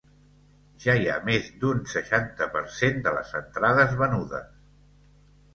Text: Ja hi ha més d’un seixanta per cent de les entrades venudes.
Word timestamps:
Ja 0.85 0.95
hi 1.01 1.11
ha 1.11 1.17
més 1.27 1.51
d’un 1.63 1.83
seixanta 1.93 2.47
per 2.57 2.63
cent 2.79 2.97
de 3.09 3.15
les 3.19 3.35
entrades 3.41 3.95
venudes. 4.03 4.49